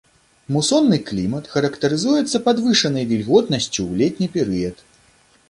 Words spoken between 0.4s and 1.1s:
Мусонны